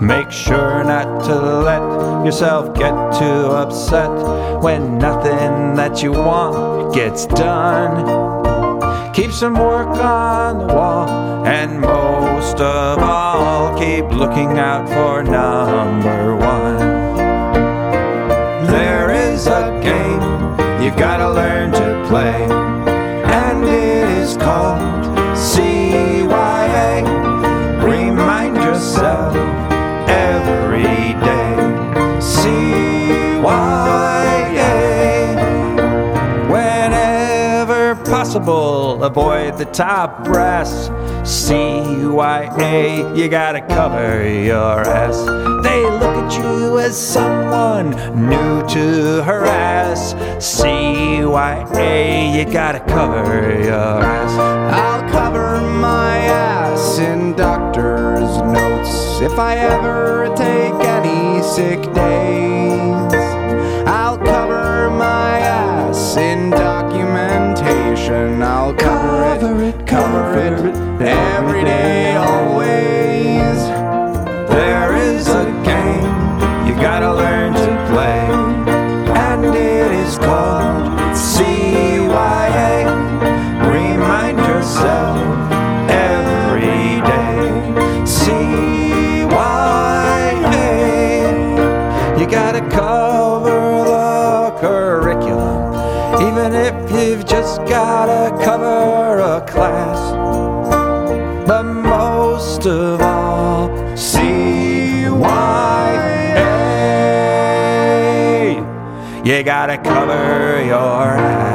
Make 0.00 0.30
sure 0.30 0.82
not 0.84 1.24
to 1.24 1.34
let 1.34 2.24
yourself 2.24 2.74
get 2.74 2.94
too 3.18 3.52
upset 3.62 4.10
when 4.62 4.96
nothing 4.96 5.74
that 5.76 6.02
you 6.02 6.12
want 6.12 6.94
gets 6.94 7.26
done. 7.26 9.12
Keep 9.12 9.32
some 9.32 9.54
work 9.54 9.98
on 9.98 10.66
the 10.66 10.72
wall, 10.72 11.46
and 11.46 11.80
most 11.80 12.58
of 12.58 12.98
all, 13.00 13.78
keep 13.78 14.06
looking 14.12 14.58
out 14.58 14.88
for 14.88 15.22
number 15.22 16.36
one. 16.36 16.78
There 18.66 19.10
is 19.10 19.46
a 19.46 19.78
game 19.82 20.27
you 20.88 20.96
gotta 20.96 21.28
learn 21.28 21.70
to 21.70 22.06
play, 22.08 22.44
and 22.44 23.62
it 23.64 24.08
is 24.08 24.38
called 24.38 24.80
CYA. 25.36 27.02
Remind 27.82 28.56
yourself 28.56 29.36
every 30.08 31.12
day. 31.26 31.56
CYA. 32.20 32.72
Whenever 36.48 37.94
possible, 38.10 39.04
avoid 39.04 39.58
the 39.58 39.66
top 39.66 40.24
brass. 40.24 40.88
CYA, 41.28 43.14
you 43.14 43.28
gotta 43.28 43.60
cover 43.60 44.26
your 44.26 44.80
ass. 44.80 45.26
They 45.62 45.82
look 45.84 46.16
at 46.16 46.32
you 46.38 46.78
as 46.78 46.96
someone 46.96 47.90
new 48.14 48.66
to 48.68 49.22
harass. 49.24 50.14
CYA, 50.38 52.34
you 52.34 52.50
gotta 52.50 52.80
cover 52.80 53.60
your 53.62 53.74
ass. 53.74 54.32
I'll 54.72 55.10
cover 55.10 55.60
my 55.60 56.16
ass 56.16 56.98
in 56.98 57.36
doctor's 57.36 58.38
notes 58.38 59.20
if 59.20 59.38
I 59.38 59.56
ever 59.58 60.32
take 60.34 60.72
any 60.96 61.42
sick 61.42 61.82
days. 61.92 63.12
I'll 63.86 64.16
cover 64.16 64.88
my 64.88 65.40
ass 65.40 66.16
in 66.16 66.48
documentation. 66.48 68.42
I'll 68.42 68.72
cover, 68.72 69.24
it, 69.24 69.38
cover 69.38 69.68
it, 69.68 69.86
every 70.54 71.62
day, 71.64 72.16
always. 72.16 73.58
There 74.48 74.97
cover 110.08 110.64
your 110.64 111.16
ass. 111.18 111.48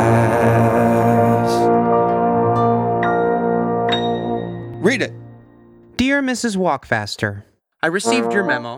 Read 4.84 5.02
it. 5.02 5.14
Dear 5.98 6.22
Mrs. 6.22 6.56
Walkfaster, 6.58 7.44
I 7.82 7.88
received 7.88 8.32
your 8.34 8.44
memo. 8.44 8.78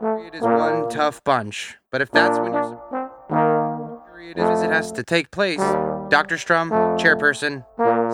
Period 0.00 0.34
is 0.34 0.42
one 0.42 0.88
tough 0.88 1.22
bunch, 1.24 1.76
but 1.90 2.00
if 2.00 2.10
that's 2.10 2.38
when 2.38 2.52
your 2.52 4.02
period 4.12 4.38
is, 4.38 4.62
it 4.62 4.70
has 4.70 4.92
to 4.92 5.02
take 5.02 5.30
place. 5.30 5.60
Dr. 6.08 6.38
Strum, 6.38 6.70
chairperson, 6.70 7.64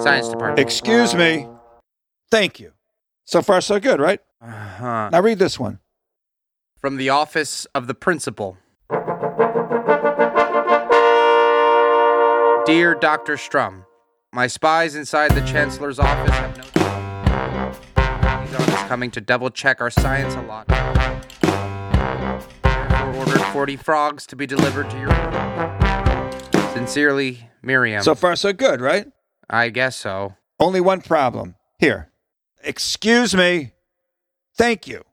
science 0.02 0.28
department. 0.28 0.58
Excuse 0.60 1.14
me. 1.14 1.46
Thank 2.30 2.60
you. 2.60 2.72
So 3.24 3.42
far, 3.42 3.60
so 3.60 3.78
good, 3.80 4.00
right? 4.00 4.20
Uh-huh. 4.40 5.10
Now 5.12 5.20
read 5.20 5.38
this 5.38 5.58
one. 5.58 5.80
From 6.78 6.96
the 6.96 7.08
office 7.10 7.66
of 7.74 7.86
the 7.88 7.94
principal. 7.94 8.56
Dear 12.68 12.94
Dr. 12.94 13.38
Strum, 13.38 13.86
my 14.30 14.46
spies 14.46 14.94
inside 14.94 15.30
the 15.30 15.40
chancellor's 15.40 15.98
office 15.98 16.34
have 16.34 16.54
notified 16.54 18.46
He's 18.46 18.54
on 18.60 18.88
coming 18.88 19.10
to 19.12 19.22
double 19.22 19.48
check 19.48 19.80
our 19.80 19.88
science 19.88 20.34
a 20.34 20.42
lot. 20.42 20.68
Therefore 22.62 23.14
ordered 23.14 23.40
40 23.54 23.76
frogs 23.76 24.26
to 24.26 24.36
be 24.36 24.46
delivered 24.46 24.90
to 24.90 24.98
your 24.98 25.08
room. 25.08 26.74
Sincerely, 26.74 27.48
Miriam. 27.62 28.02
So 28.02 28.14
far, 28.14 28.36
so 28.36 28.52
good, 28.52 28.82
right? 28.82 29.06
I 29.48 29.70
guess 29.70 29.96
so. 29.96 30.36
Only 30.60 30.82
one 30.82 31.00
problem. 31.00 31.54
Here. 31.78 32.10
Excuse 32.62 33.34
me. 33.34 33.72
Thank 34.58 34.86
you. 34.86 35.04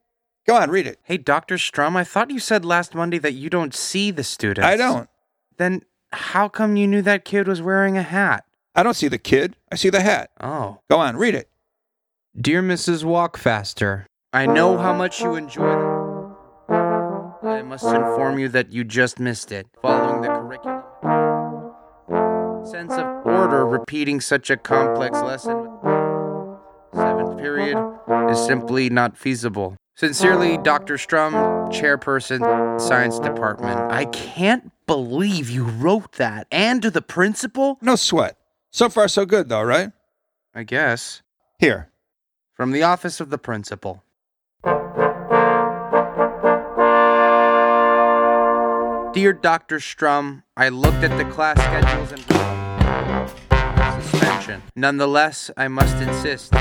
Go 0.46 0.58
on, 0.58 0.70
read 0.70 0.88
it. 0.88 1.00
Hey, 1.04 1.16
Dr. 1.16 1.58
Strum, 1.58 1.96
I 1.96 2.04
thought 2.04 2.32
you 2.32 2.40
said 2.40 2.66
last 2.66 2.94
Monday 2.94 3.20
that 3.20 3.32
you 3.32 3.50
don't 3.50 3.74
see 3.74 4.12
the 4.12 4.26
students. 4.26 4.68
I 4.68 4.76
don't. 4.76 5.08
Then 5.58 5.84
how 6.12 6.48
come 6.48 6.76
you 6.76 6.88
knew 6.88 7.02
that 7.02 7.26
kid 7.26 7.48
was 7.48 7.62
wearing 7.62 7.98
a 7.98 8.04
hat? 8.04 8.46
I 8.76 8.84
don't 8.84 8.94
see 8.94 9.08
the 9.08 9.18
kid. 9.18 9.56
I 9.72 9.76
see 9.76 9.90
the 9.90 10.02
hat. 10.02 10.32
Oh. 10.40 10.80
Go 10.90 10.98
on, 10.98 11.16
read 11.18 11.36
it. 11.36 11.50
Dear 12.40 12.62
Mrs. 12.62 13.04
Walkfaster, 13.04 14.06
I 14.34 14.46
know 14.46 14.78
how 14.78 14.94
much 14.94 15.22
you 15.22 15.36
enjoy 15.36 15.64
them. 15.64 16.36
I 17.42 17.62
must 17.62 17.86
inform 17.86 18.40
you 18.40 18.50
that 18.50 18.74
you 18.74 18.84
just 18.84 19.20
missed 19.20 19.52
it, 19.52 19.68
following 19.82 20.22
the 20.22 20.28
curriculum. 20.28 20.84
Sense 22.66 22.94
of 22.94 23.06
order 23.26 23.66
repeating 23.66 24.20
such 24.20 24.50
a 24.50 24.58
complex 24.58 25.22
lesson 25.22 25.56
with 25.82 26.60
seventh 26.94 27.38
period 27.38 27.78
is 28.30 28.44
simply 28.46 28.90
not 28.90 29.16
feasible. 29.16 29.78
Sincerely, 29.96 30.58
Dr. 30.58 30.98
Strum, 30.98 31.34
Chairperson, 31.70 32.82
Science 32.82 33.20
Department. 33.20 33.80
I 33.92 34.06
can't 34.06 34.72
believe 34.88 35.50
you 35.50 35.64
wrote 35.64 36.14
that. 36.14 36.48
And 36.52 36.82
to 36.82 36.92
the 36.92 37.02
principal? 37.02 37.78
No 37.82 37.96
sweat. 37.96 38.38
So 38.72 38.90
far, 38.90 39.08
so 39.08 39.26
good, 39.26 39.50
though, 39.50 39.64
right? 39.64 39.92
I 40.54 40.64
guess. 40.64 41.22
Here. 41.60 41.90
From 42.54 42.72
the 42.72 42.84
office 42.84 43.20
of 43.20 43.30
the 43.30 43.38
principal. 43.38 44.04
Dear 49.14 49.32
Dr. 49.32 49.80
Strum, 49.80 50.44
I 50.58 50.68
looked 50.70 51.04
at 51.04 51.18
the 51.18 51.24
class 51.32 51.58
schedules 51.58 52.12
and 52.12 52.22
suspension. 54.02 54.62
Nonetheless, 54.76 55.50
I 55.56 55.70
must 55.70 55.96
insist. 55.98 56.52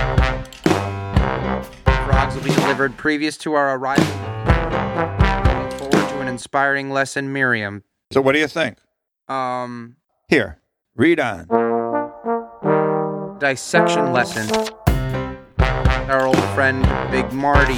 Frogs 1.85 2.37
will 2.37 2.45
be 2.45 2.55
delivered 2.55 2.97
previous 2.97 3.37
to 3.39 3.55
our 3.55 3.77
arrival. 3.77 4.05
I 4.07 5.65
look 5.65 5.73
forward 5.79 6.09
to 6.11 6.21
an 6.21 6.29
inspiring 6.29 6.91
lesson, 6.91 7.33
Miriam. 7.33 7.83
So, 8.15 8.21
what 8.21 8.35
do 8.35 8.39
you 8.39 8.47
think? 8.47 8.79
Um, 9.27 9.97
Here. 10.29 10.61
Read 10.95 11.19
on. 11.19 11.49
dissection 13.41 14.13
lesson. 14.13 14.49
Our 15.59 16.29
old 16.29 16.45
friend, 16.55 16.81
Big 17.11 17.33
Marty. 17.33 17.77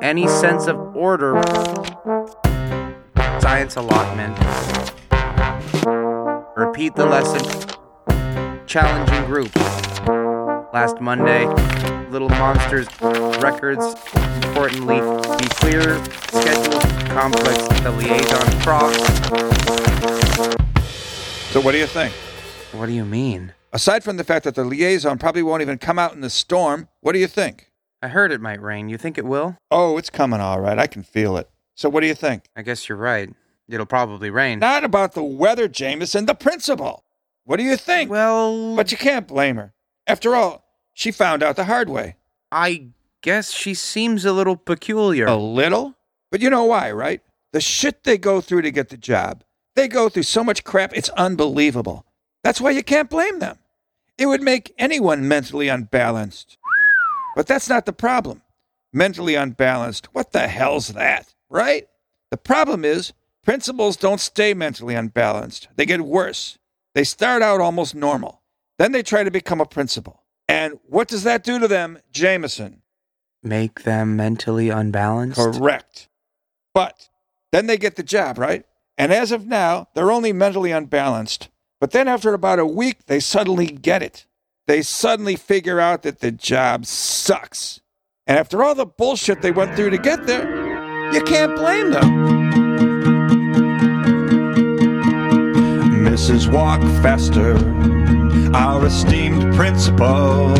Any 0.00 0.26
sense 0.28 0.66
of 0.66 0.78
order. 0.96 1.34
Science 3.42 3.76
allotment. 3.76 4.38
Repeat 6.56 6.96
the 6.96 7.04
lesson. 7.04 7.44
Challenging 8.66 9.26
group. 9.26 9.54
Last 10.72 11.02
Monday, 11.02 11.44
Little 12.10 12.28
Monsters 12.30 12.86
records. 13.42 13.84
Importantly, 14.46 15.00
be 15.38 15.48
clear, 15.56 16.02
schedule, 16.30 16.80
complex, 17.14 17.58
the 17.82 17.90
liaison 17.92 18.60
frogs. 18.62 18.96
So, 21.52 21.60
what 21.60 21.72
do 21.72 21.78
you 21.78 21.86
think? 21.86 22.12
What 22.72 22.86
do 22.86 22.92
you 22.92 23.04
mean? 23.04 23.52
Aside 23.72 24.02
from 24.04 24.16
the 24.16 24.24
fact 24.24 24.44
that 24.44 24.54
the 24.54 24.64
liaison 24.64 25.18
probably 25.18 25.42
won't 25.42 25.62
even 25.62 25.78
come 25.78 25.98
out 25.98 26.14
in 26.14 26.20
the 26.20 26.30
storm, 26.30 26.88
what 27.00 27.12
do 27.12 27.18
you 27.18 27.26
think? 27.26 27.70
I 28.02 28.08
heard 28.08 28.32
it 28.32 28.40
might 28.40 28.62
rain. 28.62 28.88
You 28.88 28.96
think 28.96 29.18
it 29.18 29.24
will? 29.24 29.56
Oh, 29.70 29.98
it's 29.98 30.10
coming 30.10 30.40
all 30.40 30.60
right. 30.60 30.78
I 30.78 30.86
can 30.86 31.02
feel 31.02 31.36
it. 31.36 31.48
So, 31.74 31.88
what 31.88 32.00
do 32.00 32.06
you 32.06 32.14
think? 32.14 32.44
I 32.56 32.62
guess 32.62 32.88
you're 32.88 32.98
right. 32.98 33.30
It'll 33.68 33.86
probably 33.86 34.30
rain. 34.30 34.60
Not 34.60 34.84
about 34.84 35.12
the 35.12 35.22
weather, 35.22 35.68
Jameson, 35.68 36.26
the 36.26 36.34
principal. 36.34 37.04
What 37.44 37.56
do 37.58 37.62
you 37.64 37.76
think? 37.76 38.10
Well, 38.10 38.76
But 38.76 38.90
you 38.90 38.96
can't 38.98 39.26
blame 39.28 39.56
her. 39.56 39.74
After 40.06 40.34
all, 40.34 40.64
she 40.98 41.12
found 41.12 41.44
out 41.44 41.54
the 41.54 41.66
hard 41.66 41.88
way. 41.88 42.16
I 42.50 42.88
guess 43.22 43.52
she 43.52 43.72
seems 43.72 44.24
a 44.24 44.32
little 44.32 44.56
peculiar. 44.56 45.26
A 45.26 45.36
little? 45.36 45.94
But 46.32 46.42
you 46.42 46.50
know 46.50 46.64
why, 46.64 46.90
right? 46.90 47.22
The 47.52 47.60
shit 47.60 48.02
they 48.02 48.18
go 48.18 48.40
through 48.40 48.62
to 48.62 48.72
get 48.72 48.88
the 48.88 48.96
job. 48.96 49.44
They 49.76 49.86
go 49.86 50.08
through 50.08 50.24
so 50.24 50.42
much 50.42 50.64
crap, 50.64 50.92
it's 50.92 51.08
unbelievable. 51.10 52.04
That's 52.42 52.60
why 52.60 52.72
you 52.72 52.82
can't 52.82 53.08
blame 53.08 53.38
them. 53.38 53.58
It 54.18 54.26
would 54.26 54.42
make 54.42 54.74
anyone 54.76 55.28
mentally 55.28 55.68
unbalanced. 55.68 56.58
But 57.36 57.46
that's 57.46 57.68
not 57.68 57.86
the 57.86 57.92
problem. 57.92 58.42
Mentally 58.92 59.36
unbalanced. 59.36 60.08
What 60.12 60.32
the 60.32 60.48
hell's 60.48 60.88
that, 60.88 61.32
right? 61.48 61.86
The 62.32 62.36
problem 62.36 62.84
is 62.84 63.12
principals 63.44 63.96
don't 63.96 64.20
stay 64.20 64.52
mentally 64.52 64.96
unbalanced. 64.96 65.68
They 65.76 65.86
get 65.86 66.00
worse. 66.00 66.58
They 66.96 67.04
start 67.04 67.40
out 67.40 67.60
almost 67.60 67.94
normal. 67.94 68.42
Then 68.78 68.90
they 68.90 69.04
try 69.04 69.22
to 69.22 69.30
become 69.30 69.60
a 69.60 69.64
principal. 69.66 70.24
And 70.48 70.78
what 70.86 71.08
does 71.08 71.24
that 71.24 71.44
do 71.44 71.58
to 71.58 71.68
them, 71.68 71.98
Jameson? 72.10 72.82
Make 73.42 73.82
them 73.82 74.16
mentally 74.16 74.70
unbalanced? 74.70 75.38
Correct. 75.38 76.08
But 76.74 77.08
then 77.52 77.66
they 77.66 77.76
get 77.76 77.96
the 77.96 78.02
job, 78.02 78.38
right? 78.38 78.64
And 78.96 79.12
as 79.12 79.30
of 79.30 79.46
now, 79.46 79.88
they're 79.94 80.10
only 80.10 80.32
mentally 80.32 80.72
unbalanced. 80.72 81.48
But 81.80 81.92
then 81.92 82.08
after 82.08 82.34
about 82.34 82.58
a 82.58 82.66
week, 82.66 83.06
they 83.06 83.20
suddenly 83.20 83.66
get 83.66 84.02
it. 84.02 84.26
They 84.66 84.82
suddenly 84.82 85.36
figure 85.36 85.80
out 85.80 86.02
that 86.02 86.20
the 86.20 86.32
job 86.32 86.84
sucks. 86.84 87.80
And 88.26 88.36
after 88.36 88.62
all 88.62 88.74
the 88.74 88.84
bullshit 88.84 89.40
they 89.40 89.52
went 89.52 89.76
through 89.76 89.90
to 89.90 89.98
get 89.98 90.26
there, 90.26 91.12
you 91.12 91.22
can't 91.22 91.56
blame 91.56 91.90
them. 91.90 92.28
Mrs. 96.04 96.52
Walk 96.52 96.80
Faster, 97.02 97.54
our 98.54 98.86
esteemed 98.86 99.54
principal. 99.54 100.54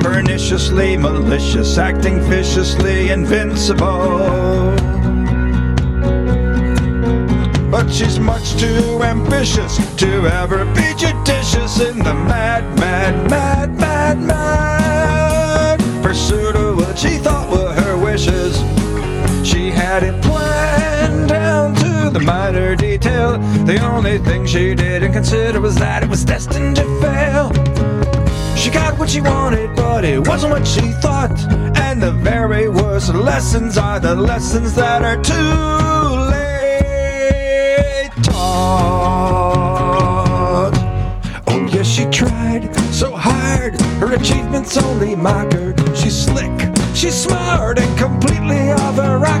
Perniciously 0.00 0.96
malicious, 0.96 1.78
acting 1.78 2.20
viciously 2.20 3.10
invincible. 3.10 4.76
But 7.70 7.88
she's 7.90 8.18
much 8.18 8.56
too 8.56 9.02
ambitious 9.02 9.76
to 9.96 10.26
ever 10.26 10.64
be 10.74 10.94
judicious 10.96 11.80
in 11.80 11.98
the 11.98 12.14
mad, 12.14 12.64
mad, 12.78 13.30
mad, 13.30 13.78
mad, 13.78 14.18
mad 14.20 14.80
pursuit 16.10 16.56
of 16.56 16.76
what 16.76 16.98
she 16.98 17.18
thought 17.18 17.48
were 17.50 17.72
her 17.72 17.96
wishes. 17.96 18.56
She 19.48 19.70
had 19.70 20.02
it 20.02 20.20
The 23.66 23.78
only 23.82 24.18
thing 24.18 24.46
she 24.46 24.74
didn't 24.74 25.12
consider 25.12 25.60
was 25.60 25.76
that 25.76 26.02
it 26.02 26.08
was 26.08 26.24
destined 26.24 26.76
to 26.76 26.84
fail. 27.00 27.52
She 28.56 28.70
got 28.70 28.98
what 28.98 29.08
she 29.10 29.20
wanted, 29.20 29.74
but 29.76 30.04
it 30.04 30.26
wasn't 30.26 30.52
what 30.52 30.66
she 30.66 30.92
thought. 31.02 31.32
And 31.76 32.02
the 32.02 32.12
very 32.12 32.68
worst 32.68 33.14
lessons 33.14 33.78
are 33.78 33.98
the 33.98 34.14
lessons 34.14 34.74
that 34.74 35.02
are 35.02 35.16
too 35.22 35.34
late 36.30 38.10
taught. 38.22 39.60
Oh, 41.46 41.68
yes, 41.72 41.86
she 41.86 42.04
tried 42.06 42.74
so 42.92 43.12
hard. 43.12 43.80
Her 44.00 44.12
achievements 44.12 44.76
only 44.76 45.16
mock 45.16 45.52
her. 45.54 45.74
She's 45.94 46.26
slick, 46.26 46.52
she's 46.94 47.14
smart, 47.14 47.78
and 47.78 47.98
completely 47.98 48.72
off 48.72 48.98
a 48.98 49.16
rocker. 49.16 49.39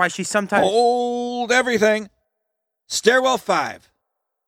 Why 0.00 0.08
she 0.08 0.24
sometimes. 0.24 0.66
Hold 0.66 1.52
everything. 1.52 2.08
Stairwell 2.88 3.36
5. 3.36 3.92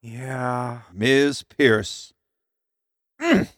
Yeah. 0.00 0.78
Ms. 0.94 1.42
Pierce. 1.42 2.14
Mm. 3.20 3.48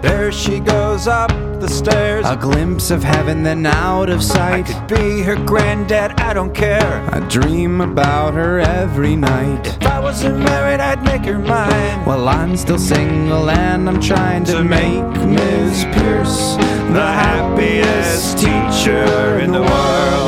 There 0.00 0.32
she 0.32 0.60
goes 0.60 1.06
up 1.06 1.30
the 1.60 1.68
stairs. 1.68 2.17
A 2.28 2.36
glimpse 2.36 2.90
of 2.90 3.02
heaven, 3.02 3.42
then 3.42 3.64
out 3.64 4.10
of 4.10 4.22
sight. 4.22 4.68
I 4.68 4.86
could 4.86 4.86
be 4.86 5.22
her 5.22 5.34
granddad, 5.34 6.20
I 6.20 6.34
don't 6.34 6.54
care. 6.54 7.02
I 7.10 7.20
dream 7.20 7.80
about 7.80 8.34
her 8.34 8.60
every 8.60 9.16
night. 9.16 9.66
If 9.66 9.86
I 9.86 9.98
wasn't 9.98 10.40
married, 10.40 10.78
I'd 10.78 11.02
make 11.04 11.24
her 11.24 11.38
mine. 11.38 12.04
Well, 12.04 12.28
I'm 12.28 12.54
still 12.58 12.78
single 12.78 13.48
and 13.48 13.88
I'm 13.88 13.98
trying 13.98 14.44
to 14.44 14.62
make 14.62 15.06
Miss 15.24 15.84
Pierce 15.84 16.56
the 16.92 17.00
happiest 17.00 18.36
teacher 18.36 19.38
in 19.38 19.50
the 19.50 19.62
world. 19.62 20.27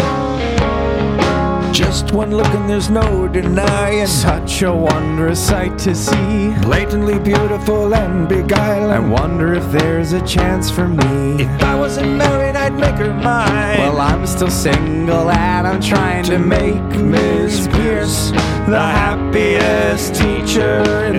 Just 2.00 2.14
one 2.14 2.34
look 2.34 2.46
and 2.54 2.66
there's 2.68 2.88
no 2.88 3.28
denying. 3.28 4.06
Such 4.06 4.62
a 4.62 4.72
wondrous 4.72 5.38
sight 5.38 5.78
to 5.80 5.94
see. 5.94 6.54
Blatantly 6.62 7.18
beautiful 7.18 7.94
and 7.94 8.26
beguiling. 8.26 8.90
I 8.90 8.98
wonder 8.98 9.52
if 9.52 9.70
there's 9.70 10.14
a 10.14 10.26
chance 10.26 10.70
for 10.70 10.88
me. 10.88 11.42
If 11.42 11.62
I 11.62 11.78
wasn't 11.78 12.16
married, 12.16 12.56
I'd 12.56 12.72
make 12.72 12.94
her 12.94 13.12
mine. 13.12 13.78
Well, 13.80 14.00
I'm 14.00 14.26
still 14.26 14.50
single 14.50 15.30
and 15.30 15.66
I'm 15.66 15.82
trying 15.82 16.24
to 16.24 16.38
make 16.38 16.82
Miss 16.98 17.68
Pierce 17.68 18.30
the 18.66 18.80
happiest 18.80 20.14
teacher 20.14 21.09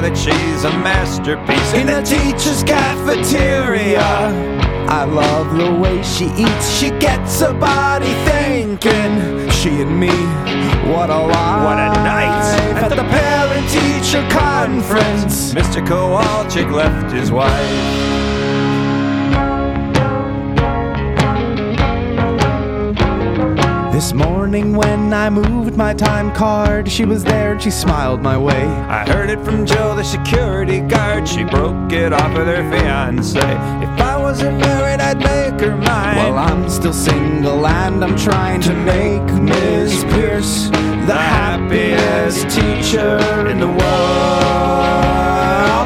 know 0.00 0.08
that 0.08 0.16
she's 0.16 0.64
a 0.64 0.70
masterpiece 0.70 1.72
in 1.74 1.86
the 1.86 2.00
teacher's 2.02 2.62
cafeteria. 2.62 4.00
I 4.88 5.04
love 5.04 5.56
the 5.56 5.72
way 5.80 6.02
she 6.02 6.26
eats. 6.36 6.78
She 6.78 6.90
gets 6.98 7.40
a 7.40 7.52
body 7.52 8.12
thinking. 8.28 9.50
She 9.50 9.82
and 9.82 9.98
me, 9.98 10.08
what 10.92 11.10
a 11.10 11.18
life. 11.18 11.64
What 11.64 11.78
a 11.78 11.92
night 12.02 12.82
at 12.82 12.88
the 12.88 12.96
parent 12.96 13.68
teacher 13.70 14.26
conference. 14.30 15.52
Mr. 15.54 15.84
Kowalczyk 15.86 16.70
left 16.72 17.12
his 17.12 17.30
wife. 17.30 18.09
This 24.00 24.14
morning 24.14 24.74
when 24.74 25.12
I 25.12 25.28
moved 25.28 25.76
my 25.76 25.92
time 25.92 26.32
card, 26.34 26.90
she 26.90 27.04
was 27.04 27.22
there 27.22 27.52
and 27.52 27.62
she 27.62 27.70
smiled 27.70 28.22
my 28.22 28.34
way. 28.34 28.64
I 28.64 29.06
heard 29.06 29.28
it 29.28 29.44
from 29.44 29.66
Joe, 29.66 29.94
the 29.94 30.02
security 30.02 30.80
guard. 30.80 31.28
She 31.28 31.44
broke 31.44 31.92
it 31.92 32.10
off 32.14 32.32
with 32.32 32.46
her 32.46 32.64
fiance. 32.70 33.38
If 33.38 34.00
I 34.00 34.16
wasn't 34.16 34.56
married, 34.58 35.00
I'd 35.00 35.18
make 35.18 35.60
her 35.60 35.76
mine. 35.76 36.16
Well, 36.16 36.38
I'm 36.38 36.70
still 36.70 36.94
single 36.94 37.66
and 37.66 38.02
I'm 38.02 38.16
trying 38.16 38.62
to 38.62 38.72
make 38.72 39.34
Miss 39.34 40.02
Pierce 40.04 40.70
the 41.06 41.18
happiest 41.18 42.48
teacher 42.48 43.18
in 43.48 43.60
the 43.60 43.68
world. 43.68 43.80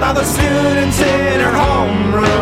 All 0.04 0.14
the 0.14 0.22
students 0.22 1.00
in 1.00 1.40
her 1.40 1.50
homeroom 1.50 2.33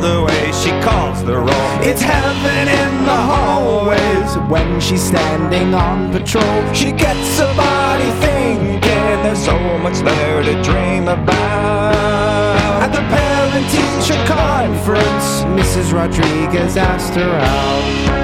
the 0.00 0.22
way 0.22 0.52
she 0.52 0.70
calls 0.80 1.24
the 1.24 1.36
roll. 1.36 1.74
It's 1.82 2.00
heaven 2.00 2.68
in 2.68 3.04
the 3.04 3.20
hallways. 3.30 4.36
when 4.48 4.80
she's 4.80 5.02
standing 5.02 5.74
on 5.74 6.12
patrol. 6.12 6.72
She 6.72 6.92
gets 6.92 7.38
a 7.38 7.52
body 7.54 8.10
thinking 8.24 9.04
there's 9.24 9.44
so 9.44 9.58
much 9.78 9.98
there 9.98 10.42
to 10.42 10.62
dream 10.62 11.08
about. 11.08 12.82
At 12.82 12.92
the 12.92 13.02
parent 13.14 13.66
teacher 13.70 14.20
conference, 14.26 15.42
Mrs. 15.58 15.92
Rodriguez 15.92 16.76
asked 16.76 17.14
her 17.14 17.34
out. 17.52 18.18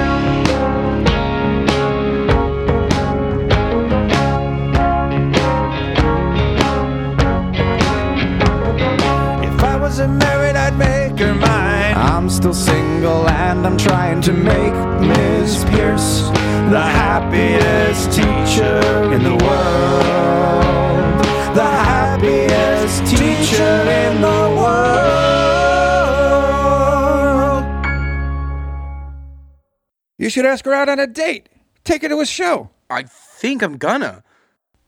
if 9.43 9.63
I 9.63 9.77
wasn't 9.77 10.13
married, 10.17 10.55
I'd 10.55 10.77
make 10.77 11.19
her 11.19 11.33
mine. 11.33 11.64
Still 12.35 12.53
single 12.53 13.29
and 13.29 13.65
I'm 13.65 13.77
trying 13.77 14.19
to 14.23 14.33
make 14.33 14.73
Miss 14.99 15.63
Pierce 15.63 16.27
the 16.69 16.81
happiest 16.81 18.11
teacher 18.11 19.13
in 19.13 19.23
the 19.23 19.37
world. 19.41 21.23
The 21.55 21.63
happiest 21.63 23.05
teacher 23.09 23.63
in 23.63 24.19
the 24.19 24.53
world. 24.59 24.75
You 30.17 30.29
should 30.29 30.45
ask 30.45 30.65
her 30.65 30.73
out 30.73 30.89
on 30.89 30.99
a 30.99 31.07
date. 31.07 31.47
Take 31.85 32.01
her 32.01 32.09
to 32.09 32.19
a 32.19 32.25
show. 32.25 32.69
I 32.89 33.03
think 33.03 33.61
I'm 33.61 33.77
gonna. 33.77 34.25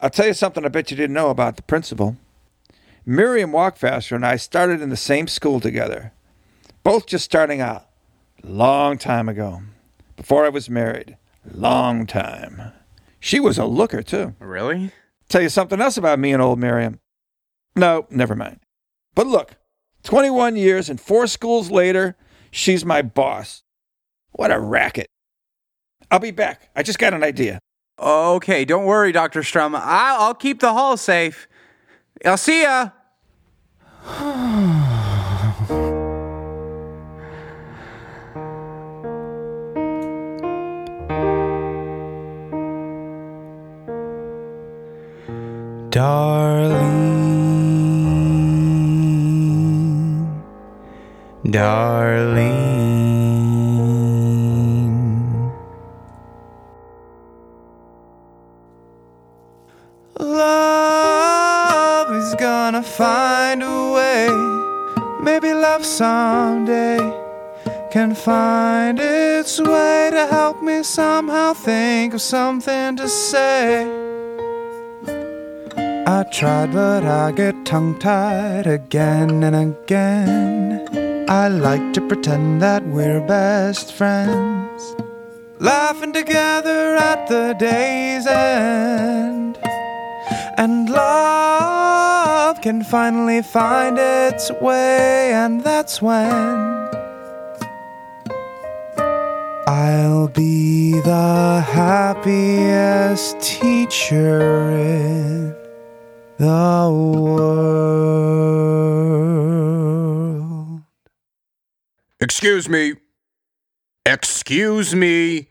I'll 0.01 0.09
tell 0.09 0.27
you 0.27 0.33
something 0.33 0.65
I 0.65 0.67
bet 0.67 0.91
you 0.91 0.97
didn't 0.97 1.13
know 1.13 1.29
about 1.29 1.55
the 1.55 1.61
principal. 1.61 2.17
Miriam 3.05 3.53
Walkfaster 3.53 4.17
and 4.17 4.25
I 4.25 4.35
started 4.35 4.81
in 4.81 4.89
the 4.89 4.97
same 4.97 5.27
school 5.27 5.61
together, 5.61 6.11
both 6.87 7.05
just 7.05 7.25
starting 7.25 7.59
out. 7.59 7.85
Long 8.41 8.97
time 8.97 9.27
ago, 9.27 9.61
before 10.15 10.45
I 10.45 10.49
was 10.49 10.69
married. 10.69 11.17
Long 11.43 12.05
time. 12.05 12.71
She 13.19 13.41
was 13.41 13.57
a 13.57 13.65
looker, 13.65 14.01
too. 14.01 14.35
Really? 14.39 14.91
Tell 15.27 15.41
you 15.41 15.49
something 15.49 15.81
else 15.81 15.97
about 15.97 16.17
me 16.17 16.31
and 16.31 16.41
old 16.41 16.59
Miriam. 16.59 17.01
No, 17.75 18.07
never 18.09 18.37
mind. 18.37 18.61
But 19.15 19.27
look, 19.27 19.57
21 20.03 20.55
years 20.55 20.89
and 20.89 21.01
four 21.01 21.27
schools 21.27 21.69
later, 21.69 22.15
she's 22.51 22.85
my 22.85 23.01
boss. 23.01 23.63
What 24.31 24.53
a 24.53 24.57
racket. 24.57 25.07
I'll 26.09 26.19
be 26.19 26.31
back. 26.31 26.69
I 26.73 26.83
just 26.83 26.99
got 26.99 27.13
an 27.13 27.21
idea. 27.21 27.59
Okay, 27.99 28.63
don't 28.63 28.85
worry, 28.85 29.11
Dr. 29.11 29.43
Strum. 29.43 29.75
I'll, 29.75 30.21
I'll 30.21 30.33
keep 30.33 30.61
the 30.61 30.71
hall 30.71 30.95
safe. 30.95 31.49
I'll 32.23 32.37
see 32.37 32.61
ya. 32.63 32.91
find 63.59 63.63
a 63.63 63.91
way. 63.93 65.23
Maybe 65.23 65.53
love 65.53 65.85
someday 65.85 66.99
can 67.91 68.13
find 68.13 68.99
its 68.99 69.59
way 69.59 70.09
to 70.11 70.27
help 70.27 70.61
me 70.61 70.83
somehow 70.83 71.53
think 71.53 72.13
of 72.13 72.21
something 72.21 72.95
to 72.97 73.07
say. 73.07 73.85
I 76.05 76.23
tried, 76.31 76.71
but 76.73 77.03
I 77.03 77.31
get 77.31 77.65
tongue 77.65 77.97
tied 77.99 78.67
again 78.67 79.43
and 79.43 79.55
again. 79.55 81.25
I 81.29 81.47
like 81.47 81.93
to 81.93 82.01
pretend 82.01 82.61
that 82.61 82.85
we're 82.85 83.21
best 83.21 83.93
friends, 83.93 84.95
laughing 85.59 86.13
together 86.13 86.95
at 86.95 87.27
the 87.27 87.55
day's 87.59 88.27
end. 88.27 89.57
And 90.59 90.89
love 90.89 92.61
can 92.61 92.83
finally 92.83 93.43
find 93.43 93.99
its 93.99 94.51
way, 94.53 95.31
and 95.31 95.63
that's 95.63 96.01
when 96.01 96.17
I'll 99.67 100.29
be 100.29 100.93
the 101.01 101.63
happiest 101.63 103.39
teacher 103.39 104.71
in 104.71 105.55
the 106.39 106.89
world. 106.91 107.77
Excuse 112.19 112.67
me. 112.67 112.95
Excuse 114.07 114.95
me. 114.95 115.49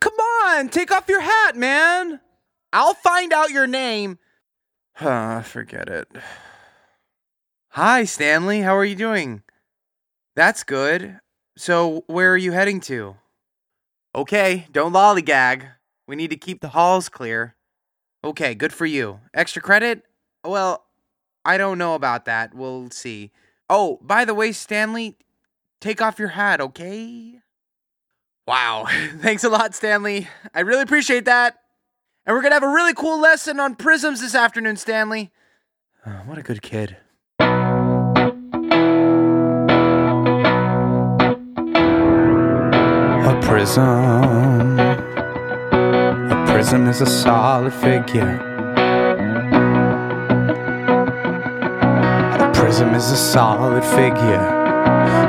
Come 0.00 0.12
on, 0.12 0.68
take 0.68 0.92
off 0.92 1.08
your 1.08 1.22
hat, 1.22 1.56
man. 1.56 2.20
I'll 2.74 2.92
find 2.92 3.32
out 3.32 3.48
your 3.48 3.66
name. 3.66 4.18
Ah, 5.00 5.42
forget 5.44 5.88
it. 5.88 6.08
Hi, 7.70 8.04
Stanley. 8.04 8.60
How 8.60 8.76
are 8.76 8.84
you 8.84 8.94
doing? 8.94 9.42
That's 10.36 10.62
good. 10.62 11.18
So, 11.56 12.04
where 12.06 12.32
are 12.32 12.36
you 12.36 12.52
heading 12.52 12.80
to? 12.82 13.16
Okay, 14.14 14.66
don't 14.70 14.92
lollygag. 14.92 15.68
We 16.06 16.16
need 16.16 16.30
to 16.30 16.36
keep 16.36 16.60
the 16.60 16.68
halls 16.68 17.08
clear. 17.08 17.56
Okay, 18.22 18.54
good 18.54 18.72
for 18.72 18.86
you. 18.86 19.20
Extra 19.32 19.60
credit? 19.60 20.02
Well, 20.44 20.84
I 21.44 21.58
don't 21.58 21.78
know 21.78 21.94
about 21.94 22.24
that. 22.26 22.54
We'll 22.54 22.90
see. 22.90 23.32
Oh, 23.68 23.98
by 24.02 24.24
the 24.24 24.34
way, 24.34 24.52
Stanley, 24.52 25.16
take 25.80 26.00
off 26.00 26.18
your 26.18 26.28
hat, 26.28 26.60
okay? 26.60 27.40
Wow. 28.46 28.86
Thanks 29.18 29.44
a 29.44 29.48
lot, 29.48 29.74
Stanley. 29.74 30.28
I 30.54 30.60
really 30.60 30.82
appreciate 30.82 31.24
that. 31.24 31.58
And 32.26 32.34
we're 32.34 32.40
going 32.40 32.52
to 32.52 32.56
have 32.56 32.62
a 32.62 32.68
really 32.68 32.94
cool 32.94 33.20
lesson 33.20 33.60
on 33.60 33.74
prisms 33.74 34.22
this 34.22 34.34
afternoon, 34.34 34.76
Stanley. 34.76 35.30
Oh, 36.06 36.22
what 36.24 36.38
a 36.38 36.42
good 36.42 36.62
kid. 36.62 36.96
A 37.38 37.44
prism. 43.42 44.78
A 44.80 46.44
prism 46.46 46.86
is 46.86 47.02
a 47.02 47.06
solid 47.06 47.74
figure. 47.74 48.40
A 52.40 52.52
prism 52.54 52.94
is 52.94 53.10
a 53.10 53.16
solid 53.18 53.84
figure 53.84 54.62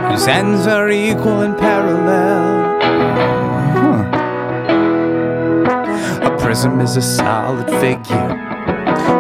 whose 0.09 0.27
ends 0.27 0.65
are 0.65 0.89
equal 0.89 1.41
and 1.41 1.57
parallel. 1.57 2.64
A 6.25 6.37
prism 6.37 6.81
is 6.81 6.97
a 6.97 7.01
solid 7.01 7.69
figure 7.79 8.29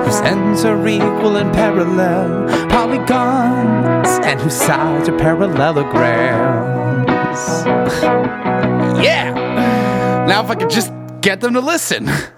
whose 0.03 0.21
ends 0.21 0.65
are 0.65 0.87
equal 0.87 1.37
and 1.37 1.53
parallel 1.53 2.47
polygons 2.69 4.09
and 4.25 4.39
whose 4.41 4.55
sides 4.55 5.07
are 5.07 5.17
parallelograms. 5.17 5.95
yeah! 9.03 10.25
Now, 10.27 10.43
if 10.43 10.49
I 10.49 10.55
could 10.55 10.69
just 10.69 10.91
get 11.21 11.41
them 11.41 11.53
to 11.53 11.61
listen. 11.61 12.09